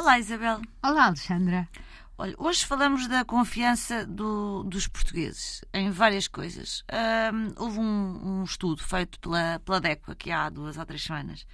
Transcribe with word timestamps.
Olá, 0.00 0.18
Isabel. 0.18 0.62
Olá, 0.82 1.08
Alexandra. 1.08 1.68
Olha, 2.16 2.34
hoje 2.38 2.64
falamos 2.64 3.06
da 3.06 3.22
confiança 3.22 4.06
do, 4.06 4.64
dos 4.64 4.88
portugueses 4.88 5.62
em 5.74 5.90
várias 5.90 6.26
coisas. 6.26 6.82
Houve 7.58 7.80
um, 7.80 8.40
um, 8.40 8.42
estudo 8.42 8.82
feito 8.82 9.20
pela, 9.20 9.60
pela 9.62 9.78
DECO 9.78 10.10
aqui 10.10 10.30
há 10.30 10.48
duas 10.48 10.78
ou 10.78 10.86
três 10.86 11.02
semanas, 11.02 11.46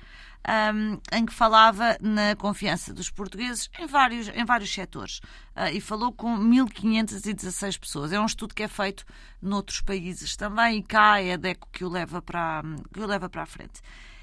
em 1.13 1.27
que 1.27 1.35
falava 1.35 1.99
na 2.01 2.37
confiança 2.37 2.95
dos 2.95 3.11
portugueses 3.11 3.69
em 3.81 3.87
vários, 3.89 4.29
em 4.29 4.45
vários 4.45 4.73
setores. 4.73 5.19
Uh, 5.57 5.75
e 5.75 5.81
falou 5.81 6.13
com 6.13 6.39
1.516 6.39 7.81
pessoas. 7.81 8.13
É 8.13 8.21
um 8.21 8.27
estudo 8.27 8.55
que 8.55 8.63
é 8.63 8.69
feito 8.69 9.05
noutros 9.43 9.81
países 9.81 10.37
também 10.37 10.79
e 10.79 10.83
cá 10.85 11.21
é 11.21 11.33
a 11.33 11.37
DECO 11.37 11.69
que 11.73 11.85
o 11.85 11.89
leva 11.89 12.23
para, 12.23 12.63
que 12.95 13.01
o 13.01 13.07
leva 13.07 13.29
para 13.29 13.43
a 13.43 13.47
frente. 13.47 13.83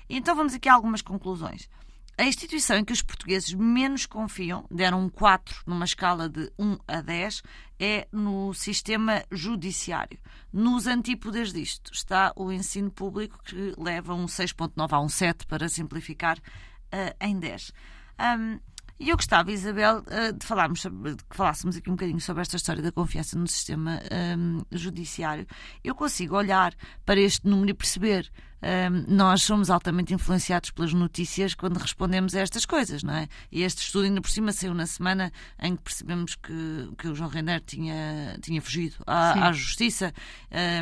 Então 0.10 0.34
vamos 0.34 0.54
aqui 0.54 0.70
a 0.70 0.74
algumas 0.74 1.02
conclusões. 1.02 1.68
A 2.16 2.26
instituição 2.26 2.78
em 2.78 2.86
que 2.86 2.94
os 2.94 3.02
portugueses 3.02 3.54
menos 3.54 4.06
confiam, 4.06 4.66
deram 4.70 5.02
um 5.02 5.10
4 5.10 5.64
numa 5.66 5.84
escala 5.84 6.30
de 6.30 6.52
1 6.60 6.78
a 6.88 7.02
10, 7.02 7.42
é 7.80 8.08
no 8.12 8.54
sistema 8.54 9.24
judiciário. 9.32 10.20
Nos 10.52 10.86
antípodas 10.86 11.52
disto 11.52 11.92
está 11.92 12.32
o 12.36 12.52
ensino 12.52 12.92
público, 12.92 13.42
que 13.44 13.74
leva 13.80 14.14
um 14.14 14.26
6,9 14.26 14.94
a 14.94 15.00
um 15.00 15.10
7, 15.10 15.48
para 15.48 15.68
simplificar, 15.68 16.38
uh, 16.38 17.16
em 17.20 17.40
10. 17.40 17.72
Um, 18.20 18.60
e 19.00 19.10
eu 19.10 19.18
gostava, 19.18 19.52
Isabel, 19.52 20.04
eh, 20.08 20.32
de 20.32 20.46
falarmos 20.46 20.82
sobre, 20.82 21.16
de 21.16 21.24
que 21.26 21.36
falássemos 21.36 21.76
aqui 21.76 21.90
um 21.90 21.94
bocadinho 21.94 22.22
sobre 22.22 22.42
esta 22.42 22.56
história 22.56 22.82
da 22.82 22.92
confiança 22.92 23.38
no 23.38 23.48
sistema 23.48 24.00
um, 24.38 24.62
judiciário. 24.72 25.48
Eu 25.84 25.96
consigo 25.96 26.38
olhar 26.38 26.74
para 27.04 27.20
este 27.20 27.46
número 27.46 27.72
e 27.72 27.74
perceber 27.74 28.32
um, 28.64 29.14
nós 29.14 29.44
somos 29.44 29.70
altamente 29.70 30.14
influenciados 30.14 30.72
pelas 30.72 30.94
notícias 30.94 31.54
quando 31.54 31.78
respondemos 31.78 32.34
a 32.34 32.40
estas 32.40 32.66
coisas, 32.66 33.04
não 33.04 33.14
é? 33.14 33.28
E 33.52 33.62
este 33.62 33.82
estudo 33.82 34.06
ainda 34.06 34.22
por 34.22 34.30
cima 34.30 34.54
saiu 34.54 34.74
na 34.74 34.86
semana 34.86 35.32
em 35.62 35.76
que 35.76 35.82
percebemos 35.84 36.36
que, 36.36 36.90
que 36.98 37.10
o 37.10 37.16
João 37.16 37.30
Renner 37.30 37.62
tinha, 37.62 38.38
tinha 38.42 38.62
fugido 38.62 38.96
à, 39.06 39.50
à 39.50 39.52
justiça. 39.52 40.14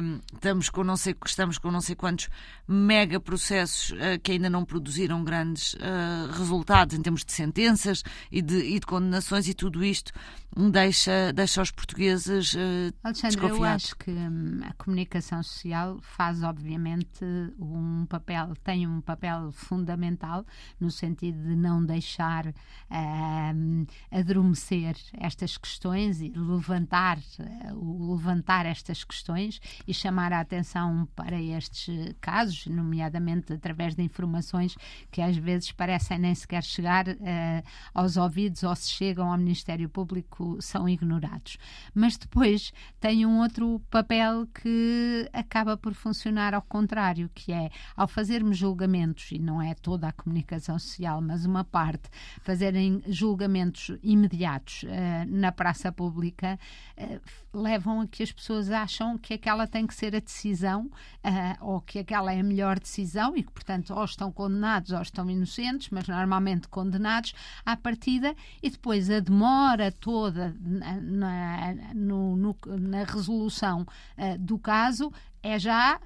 Um, 0.02 0.20
estamos, 0.34 0.70
com 0.70 0.84
não 0.84 0.96
sei, 0.96 1.16
estamos 1.26 1.58
com 1.58 1.72
não 1.72 1.82
sei 1.82 1.96
quantos 1.96 2.30
mega 2.68 3.20
processos 3.20 3.92
uh, 3.92 4.20
que 4.22 4.34
ainda 4.34 4.50
não 4.50 4.64
produziram 4.64 5.24
grandes 5.24 5.74
uh, 5.74 6.32
resultados 6.38 6.96
em 6.96 7.02
termos 7.02 7.26
de 7.26 7.34
sentenças 7.34 8.04
e 8.32 8.42
de, 8.42 8.58
e 8.58 8.80
de 8.80 8.86
condenações 8.86 9.48
e 9.48 9.54
tudo 9.54 9.84
isto 9.84 10.12
deixa, 10.56 11.32
deixa 11.34 11.62
os 11.62 11.72
portugueses 11.72 12.54
uh, 12.54 12.94
Alexandre, 13.04 13.38
desconfiados. 13.38 13.60
eu 13.60 13.66
acho 13.66 13.96
que 13.96 14.12
hum, 14.12 14.60
a 14.64 14.74
comunicação 14.74 15.42
social 15.42 16.00
faz, 16.02 16.44
obviamente, 16.44 17.26
um 17.76 18.06
papel, 18.06 18.54
tem 18.64 18.88
um 18.88 19.02
papel 19.02 19.52
fundamental 19.52 20.46
no 20.80 20.90
sentido 20.90 21.42
de 21.42 21.56
não 21.56 21.84
deixar 21.86 22.48
hum, 23.56 23.86
adormecer 24.12 24.96
estas 25.14 25.58
questões 25.58 26.22
e 26.22 26.30
levantar, 26.30 27.18
uh, 27.74 28.12
levantar 28.12 28.66
estas 28.66 29.04
questões 29.04 29.62
e 29.88 29.94
chamar 29.94 30.34
a 30.34 30.40
atenção 30.40 31.08
para 31.16 31.42
estes 31.42 32.14
casos, 32.20 32.68
nomeadamente 32.68 33.54
através 33.54 33.96
de 33.96 34.04
informações 34.04 34.76
que 35.12 35.22
às 35.22 35.38
vezes 35.38 35.72
parecem 35.72 36.20
nem 36.20 36.34
sequer 36.34 36.64
chegar 36.64 37.08
uh, 37.08 37.64
aos 37.94 38.18
ouvidos 38.18 38.64
ou 38.64 38.76
se 38.76 38.90
chegam 38.90 39.32
ao 39.32 39.38
Ministério 39.38 39.90
Público 39.90 40.58
são 40.62 40.88
ignorados. 40.88 41.58
Mas 41.94 42.18
depois 42.18 42.74
tem 43.00 43.26
um 43.26 43.40
outro 43.40 43.82
papel 43.90 44.48
que 44.48 45.30
acaba 45.34 45.78
por 45.78 45.94
funcionar 45.94 46.54
ao 46.54 46.62
contrário, 46.62 47.30
que 47.34 47.52
é 47.52 47.61
ao 47.96 48.08
fazermos 48.08 48.58
julgamentos, 48.58 49.32
e 49.32 49.40
não 49.40 49.62
é 49.62 49.74
toda 49.74 50.08
a 50.08 50.12
comunicação 50.12 50.80
social, 50.80 51.22
mas 51.22 51.46
uma 51.46 51.64
parte, 51.64 52.10
fazerem 52.42 53.04
julgamentos 53.08 53.92
imediatos 54.02 54.84
uh, 54.84 54.88
na 55.28 55.52
praça 55.52 55.92
pública, 55.92 56.58
uh, 56.98 57.22
levam 57.54 58.02
a 58.02 58.08
que 58.08 58.24
as 58.24 58.32
pessoas 58.32 58.72
acham 58.72 59.18
que 59.18 59.34
aquela 59.34 59.68
tem 59.68 59.86
que 59.86 59.94
ser 59.94 60.16
a 60.16 60.20
decisão 60.20 60.86
uh, 60.86 61.66
ou 61.66 61.82
que 61.82 62.00
aquela 62.00 62.34
é 62.34 62.40
a 62.40 62.44
melhor 62.44 62.80
decisão 62.80 63.36
e 63.36 63.44
que, 63.44 63.52
portanto, 63.52 63.94
ou 63.94 64.06
estão 64.06 64.32
condenados 64.32 64.92
ou 64.92 65.02
estão 65.02 65.30
inocentes, 65.30 65.90
mas 65.92 66.08
normalmente 66.08 66.68
condenados 66.68 67.34
à 67.66 67.76
partida, 67.76 68.34
e 68.64 68.70
depois 68.70 69.10
a 69.10 69.20
demora 69.20 69.92
toda 69.92 70.22
toda 70.22 70.56
na, 70.62 71.74
no, 71.94 72.36
no, 72.36 72.56
na 72.80 73.04
resolução 73.04 73.86
do 74.40 74.58
caso 74.60 75.12
é 75.42 75.58
já 75.58 76.00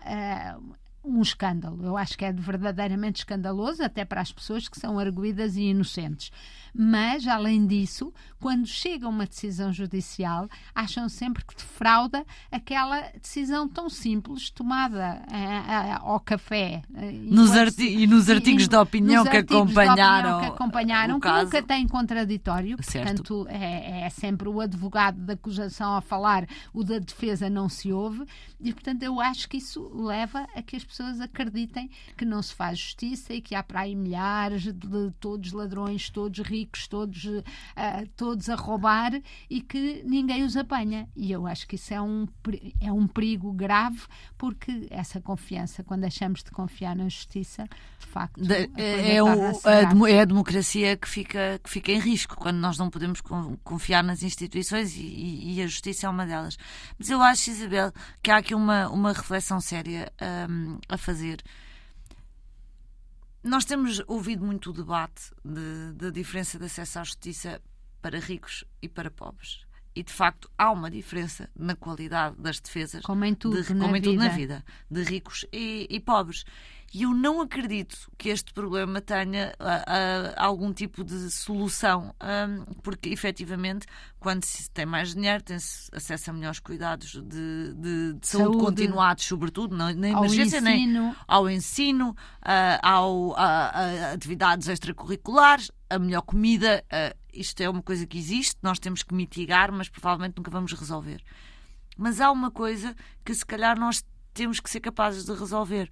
um 1.05 1.21
escândalo. 1.21 1.85
Eu 1.85 1.97
acho 1.97 2.17
que 2.17 2.25
é 2.25 2.31
verdadeiramente 2.31 3.19
escandaloso, 3.19 3.83
até 3.83 4.03
para 4.03 4.21
as 4.21 4.31
pessoas 4.31 4.67
que 4.67 4.79
são 4.79 4.97
arguídas 4.97 5.55
e 5.55 5.63
inocentes. 5.63 6.31
Mas, 6.77 7.25
além 7.25 7.65
disso, 7.65 8.13
quando 8.39 8.67
chega 8.67 9.07
uma 9.07 9.25
decisão 9.25 9.71
judicial, 9.71 10.49
acham 10.73 11.07
sempre 11.07 11.45
que 11.45 11.55
defrauda 11.55 12.25
aquela 12.51 12.99
decisão 13.13 13.67
tão 13.67 13.89
simples 13.89 14.49
tomada 14.49 15.21
uh, 15.31 16.05
uh, 16.05 16.11
ao 16.11 16.19
café. 16.19 16.81
Uh, 16.89 17.33
nos 17.33 17.51
e 17.79 18.05
nos 18.05 18.29
artigos 18.29 18.65
e, 18.65 18.67
de 18.67 18.75
opinião 18.75 19.23
que 19.23 19.37
acompanharam, 19.37 20.41
que 20.41 20.45
acompanharam 20.47 21.19
que 21.19 21.31
nunca 21.31 21.63
tem 21.63 21.87
contraditório. 21.87 22.77
Certo. 22.81 23.23
Portanto, 23.23 23.47
é, 23.49 24.01
é 24.05 24.09
sempre 24.09 24.49
o 24.49 24.59
advogado 24.59 25.17
da 25.21 25.33
acusação 25.33 25.95
a 25.95 26.01
falar, 26.01 26.45
o 26.73 26.83
da 26.83 26.99
defesa 26.99 27.49
não 27.49 27.69
se 27.69 27.93
ouve. 27.93 28.25
E, 28.59 28.73
portanto, 28.73 29.03
eu 29.03 29.21
acho 29.21 29.47
que 29.47 29.57
isso 29.57 29.89
leva 29.95 30.45
a 30.53 30.61
que 30.61 30.75
as 30.75 30.83
pessoas 30.83 30.94
acreditem 31.03 31.89
que 32.17 32.25
não 32.25 32.41
se 32.41 32.53
faz 32.53 32.79
justiça 32.79 33.33
e 33.33 33.41
que 33.41 33.55
há 33.55 33.63
para 33.63 33.81
aí 33.81 33.95
milhares 33.95 34.63
de 34.63 35.11
todos 35.19 35.51
ladrões, 35.51 36.09
todos 36.09 36.39
ricos 36.39 36.85
todos, 36.87 37.25
uh, 37.25 37.43
todos 38.15 38.49
a 38.49 38.55
roubar 38.55 39.11
e 39.49 39.61
que 39.61 40.03
ninguém 40.05 40.43
os 40.43 40.55
apanha. 40.55 41.07
E 41.15 41.31
eu 41.31 41.45
acho 41.47 41.67
que 41.67 41.75
isso 41.75 41.93
é 41.93 42.01
um, 42.01 42.27
é 42.81 42.91
um 42.91 43.07
perigo 43.07 43.51
grave, 43.51 44.01
porque 44.37 44.87
essa 44.89 45.19
confiança, 45.21 45.83
quando 45.83 46.01
deixamos 46.01 46.43
de 46.43 46.51
confiar 46.51 46.95
na 46.95 47.05
justiça, 47.05 47.67
de 47.99 48.05
facto. 48.05 48.41
De, 48.41 48.69
é, 48.75 49.21
o, 49.21 49.27
a, 49.63 50.09
é 50.09 50.21
a 50.21 50.25
democracia 50.25 50.95
que 50.97 51.07
fica, 51.07 51.59
que 51.63 51.69
fica 51.69 51.91
em 51.91 51.99
risco, 51.99 52.35
quando 52.35 52.57
nós 52.57 52.77
não 52.77 52.89
podemos 52.89 53.21
confiar 53.63 54.03
nas 54.03 54.23
instituições 54.23 54.95
e, 54.95 55.55
e 55.55 55.61
a 55.61 55.67
justiça 55.67 56.07
é 56.07 56.09
uma 56.09 56.25
delas. 56.25 56.57
Mas 56.97 57.09
eu 57.09 57.21
acho, 57.21 57.49
Isabel, 57.49 57.91
que 58.21 58.31
há 58.31 58.37
aqui 58.37 58.55
uma, 58.55 58.89
uma 58.89 59.11
reflexão 59.11 59.59
séria 59.59 60.11
um, 60.49 60.77
a 60.87 60.97
fazer 60.97 61.43
nós 63.45 63.63
temos 63.63 64.01
ouvido 64.07 64.43
muito 64.43 64.71
o 64.71 64.73
debate 64.73 65.29
da 65.43 65.91
de, 65.91 65.93
de 65.93 66.11
diferença 66.11 66.57
de 66.57 66.65
acesso 66.65 66.97
à 66.97 67.03
justiça 67.03 67.61
para 68.01 68.17
ricos 68.17 68.65
e 68.81 68.89
para 68.89 69.11
pobres. 69.11 69.65
E 69.95 70.01
de 70.01 70.11
facto 70.11 70.49
há 70.57 70.71
uma 70.71 70.89
diferença 70.89 71.47
na 71.55 71.75
qualidade 71.75 72.35
das 72.37 72.59
defesas, 72.59 73.03
como 73.03 73.23
em 73.23 73.35
tudo, 73.35 73.61
de, 73.61 73.73
na, 73.73 73.85
como 73.85 73.95
em 73.95 74.01
tudo 74.01 74.19
vida. 74.19 74.23
na 74.23 74.35
vida, 74.35 74.65
de 74.89 75.03
ricos 75.03 75.45
e, 75.53 75.87
e 75.89 75.99
pobres. 75.99 76.43
E 76.95 77.03
eu 77.03 77.13
não 77.13 77.41
acredito 77.41 78.09
que 78.17 78.29
este 78.29 78.53
problema 78.53 79.01
tenha 79.01 79.53
uh, 79.59 79.65
uh, 79.65 80.33
algum 80.37 80.71
tipo 80.71 81.03
de 81.03 81.29
solução, 81.29 82.15
um, 82.23 82.73
porque 82.75 83.09
efetivamente, 83.09 83.85
quando 84.17 84.45
se 84.45 84.71
tem 84.71 84.85
mais 84.85 85.13
dinheiro, 85.13 85.43
tem-se 85.43 85.89
acesso 85.93 86.29
a 86.29 86.33
melhores 86.33 86.61
cuidados 86.61 87.21
de, 87.21 87.73
de, 87.73 88.13
de 88.13 88.25
saúde, 88.25 88.45
saúde, 88.45 88.57
continuados, 88.59 89.25
sobretudo 89.25 89.75
na, 89.75 89.93
na 89.93 90.07
emergência, 90.07 90.59
ao 90.59 90.63
nem 90.63 91.13
ao 91.27 91.49
ensino, 91.49 92.11
uh, 92.11 92.79
ao, 92.81 93.35
a, 93.35 93.71
a, 93.71 94.11
atividades 94.13 94.69
extracurriculares, 94.69 95.69
a 95.89 95.99
melhor 95.99 96.21
comida. 96.21 96.81
isto 97.33 97.59
é 97.59 97.69
uma 97.69 97.81
coisa 97.83 98.07
que 98.07 98.17
existe, 98.17 98.55
nós 98.63 98.79
temos 98.79 99.03
que 99.03 99.13
mitigar, 99.13 99.69
mas 99.69 99.89
provavelmente 99.89 100.37
nunca 100.37 100.49
vamos 100.49 100.71
resolver. 100.71 101.21
Mas 101.97 102.21
há 102.21 102.31
uma 102.31 102.51
coisa 102.51 102.95
que 103.25 103.35
se 103.35 103.45
calhar 103.45 103.77
nós 103.77 104.01
temos 104.33 104.61
que 104.61 104.69
ser 104.69 104.79
capazes 104.79 105.25
de 105.25 105.33
resolver 105.33 105.91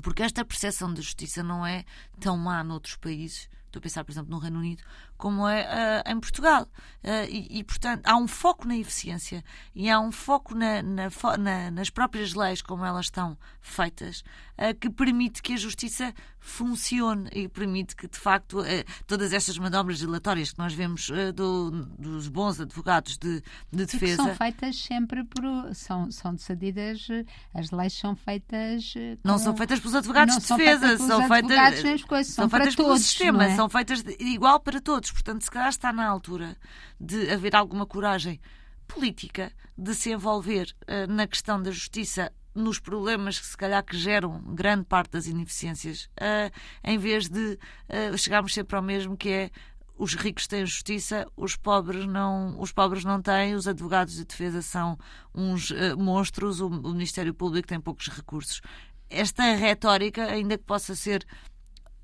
porque 0.00 0.22
esta 0.22 0.44
percepção 0.44 0.92
de 0.92 1.02
justiça 1.02 1.42
não 1.42 1.66
é 1.66 1.84
tão 2.20 2.36
má 2.36 2.62
noutros 2.64 2.96
países, 2.96 3.48
estou 3.66 3.80
a 3.80 3.82
pensar, 3.82 4.04
por 4.04 4.12
exemplo, 4.12 4.30
no 4.30 4.38
Reino 4.38 4.58
Unido, 4.58 4.82
como 5.22 5.46
é 5.46 6.02
uh, 6.04 6.10
em 6.10 6.18
Portugal. 6.18 6.66
Uh, 7.04 7.28
e, 7.28 7.60
e, 7.60 7.64
portanto, 7.64 8.04
há 8.04 8.16
um 8.16 8.26
foco 8.26 8.66
na 8.66 8.76
eficiência 8.76 9.44
e 9.72 9.88
há 9.88 10.00
um 10.00 10.10
foco 10.10 10.52
na, 10.52 10.82
na, 10.82 11.08
na, 11.38 11.70
nas 11.70 11.90
próprias 11.90 12.34
leis, 12.34 12.60
como 12.60 12.84
elas 12.84 13.06
estão 13.06 13.38
feitas, 13.60 14.24
uh, 14.58 14.76
que 14.80 14.90
permite 14.90 15.40
que 15.40 15.52
a 15.52 15.56
justiça 15.56 16.12
funcione 16.40 17.30
e 17.32 17.48
permite 17.48 17.94
que, 17.94 18.08
de 18.08 18.18
facto, 18.18 18.64
todas 19.06 19.32
estas 19.32 19.56
manobras 19.58 19.98
dilatórias 19.98 20.50
que 20.50 20.58
nós 20.58 20.74
vemos 20.74 21.08
do, 21.36 21.70
dos 21.70 22.26
bons 22.26 22.58
advogados 22.60 23.16
de, 23.16 23.40
de 23.70 23.86
defesa. 23.86 24.24
são 24.24 24.34
feitas 24.34 24.76
sempre 24.76 25.22
por. 25.22 25.72
São, 25.72 26.10
são 26.10 26.34
decididas. 26.34 27.06
As 27.54 27.70
leis 27.70 27.92
são 27.92 28.16
feitas. 28.16 28.92
Com, 28.92 29.28
não 29.28 29.38
são 29.38 29.56
feitas 29.56 29.78
pelos 29.78 29.94
advogados 29.94 30.34
de 30.34 30.40
defesa, 30.40 30.98
são 30.98 31.28
feitas. 31.28 31.56
São 31.56 31.80
feitas, 31.80 32.26
são 32.26 32.48
feitas 32.48 32.74
pelo 32.74 32.88
todos, 32.88 33.02
sistema, 33.04 33.44
é? 33.44 33.54
são 33.54 33.68
feitas 33.68 34.04
igual 34.18 34.58
para 34.58 34.80
todos. 34.80 35.11
Portanto, 35.12 35.42
se 35.42 35.50
calhar 35.50 35.68
está 35.68 35.92
na 35.92 36.06
altura 36.06 36.56
de 37.00 37.30
haver 37.30 37.54
alguma 37.54 37.86
coragem 37.86 38.40
política 38.86 39.52
de 39.76 39.94
se 39.94 40.10
envolver 40.10 40.74
uh, 40.82 41.10
na 41.10 41.26
questão 41.26 41.62
da 41.62 41.70
justiça 41.70 42.32
nos 42.54 42.78
problemas 42.78 43.38
que 43.38 43.46
se 43.46 43.56
calhar 43.56 43.82
que 43.82 43.96
geram 43.96 44.42
grande 44.54 44.84
parte 44.84 45.12
das 45.12 45.26
ineficiências, 45.26 46.04
uh, 46.20 46.52
em 46.84 46.98
vez 46.98 47.28
de 47.28 47.58
uh, 47.88 48.18
chegarmos 48.18 48.52
sempre 48.52 48.76
ao 48.76 48.82
mesmo 48.82 49.16
que 49.16 49.28
é 49.30 49.50
os 49.96 50.14
ricos 50.14 50.46
têm 50.46 50.66
justiça, 50.66 51.26
os 51.36 51.54
pobres 51.54 52.06
não, 52.06 52.58
os 52.60 52.72
pobres 52.72 53.04
não 53.04 53.22
têm, 53.22 53.54
os 53.54 53.68
advogados 53.68 54.14
de 54.14 54.24
defesa 54.24 54.60
são 54.60 54.98
uns 55.34 55.70
uh, 55.70 55.96
monstros, 55.96 56.60
o, 56.60 56.66
o 56.66 56.92
Ministério 56.92 57.32
Público 57.32 57.68
tem 57.68 57.80
poucos 57.80 58.08
recursos. 58.08 58.60
Esta 59.08 59.54
retórica, 59.54 60.24
ainda 60.24 60.56
que 60.56 60.64
possa 60.64 60.94
ser 60.94 61.24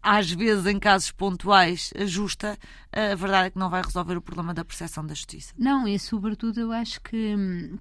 às 0.03 0.31
vezes 0.31 0.67
em 0.67 0.79
casos 0.79 1.11
pontuais 1.11 1.93
justa, 2.07 2.59
a 2.93 3.15
verdade 3.15 3.49
é 3.49 3.51
que 3.51 3.59
não 3.59 3.71
vai 3.71 3.83
resolver 3.83 4.17
o 4.17 4.23
problema 4.23 4.55
da 4.55 4.65
percepção 4.65 5.07
da 5.07 5.15
justiça. 5.15 5.53
Não, 5.59 5.87
e 5.87 5.99
sobretudo 5.99 6.61
eu 6.61 6.73
acho 6.73 7.01
que 7.01 7.35
hum, 7.37 7.79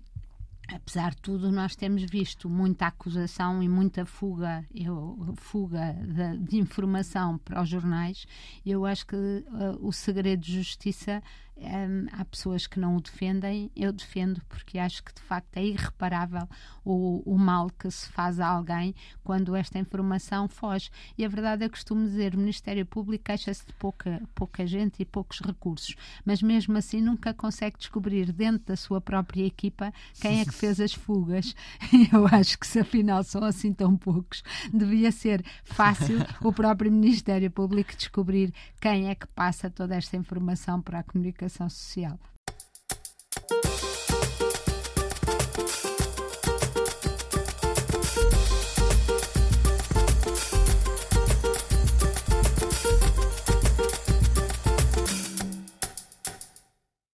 apesar 0.75 1.11
de 1.11 1.17
tudo, 1.17 1.51
nós 1.51 1.75
temos 1.75 2.03
visto 2.03 2.49
muita 2.49 2.87
acusação 2.87 3.63
e 3.63 3.69
muita 3.69 4.05
fuga, 4.05 4.65
eu, 4.73 5.33
fuga 5.37 5.93
de, 5.93 6.37
de 6.39 6.57
informação 6.57 7.37
para 7.37 7.61
os 7.61 7.69
jornais. 7.69 8.25
Eu 8.65 8.85
acho 8.85 9.05
que 9.05 9.15
uh, 9.15 9.77
o 9.79 9.91
segredo 9.91 10.41
de 10.41 10.55
justiça 10.55 11.23
um, 11.59 12.07
há 12.11 12.23
pessoas 12.25 12.67
que 12.67 12.79
não 12.79 12.95
o 12.95 13.01
defendem, 13.01 13.71
eu 13.75 13.91
defendo 13.91 14.41
porque 14.47 14.77
acho 14.77 15.03
que 15.03 15.13
de 15.13 15.21
facto 15.21 15.57
é 15.57 15.65
irreparável 15.65 16.47
o, 16.85 17.21
o 17.25 17.37
mal 17.37 17.69
que 17.69 17.89
se 17.89 18.07
faz 18.09 18.39
a 18.39 18.47
alguém 18.47 18.93
quando 19.23 19.55
esta 19.55 19.79
informação 19.79 20.47
foge. 20.47 20.89
E 21.17 21.25
a 21.25 21.27
verdade 21.27 21.63
é 21.63 21.67
que 21.67 21.73
costumo 21.73 22.05
dizer: 22.05 22.35
o 22.35 22.37
Ministério 22.37 22.85
Público 22.85 23.25
queixa-se 23.25 23.65
de 23.65 23.73
pouca, 23.73 24.21
pouca 24.35 24.65
gente 24.67 25.01
e 25.01 25.05
poucos 25.05 25.39
recursos, 25.39 25.95
mas 26.23 26.41
mesmo 26.41 26.77
assim 26.77 27.01
nunca 27.01 27.33
consegue 27.33 27.77
descobrir 27.77 28.31
dentro 28.31 28.67
da 28.67 28.75
sua 28.75 29.01
própria 29.01 29.45
equipa 29.45 29.91
quem 30.21 30.41
é 30.41 30.45
que 30.45 30.53
fez 30.53 30.79
as 30.79 30.93
fugas. 30.93 31.55
Eu 32.13 32.27
acho 32.27 32.57
que 32.57 32.67
se 32.67 32.79
afinal 32.79 33.23
são 33.23 33.43
assim 33.43 33.73
tão 33.73 33.97
poucos, 33.97 34.43
devia 34.71 35.11
ser 35.11 35.43
fácil 35.63 36.19
o 36.41 36.53
próprio 36.53 36.91
Ministério 36.91 37.49
Público 37.49 37.95
descobrir 37.95 38.53
quem 38.79 39.09
é 39.09 39.15
que 39.15 39.27
passa 39.27 39.69
toda 39.69 39.95
esta 39.95 40.15
informação 40.15 40.81
para 40.81 40.99
a 40.99 41.03
comunicação 41.03 41.46
comunicação 41.47 41.69
social. 41.69 42.19